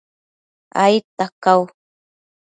[0.83, 1.61] aidta cau